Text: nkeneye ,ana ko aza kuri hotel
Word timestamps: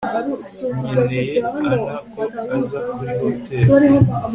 nkeneye 0.85 1.35
,ana 1.69 1.77
ko 2.13 2.23
aza 2.57 2.79
kuri 2.97 3.13
hotel 3.21 3.63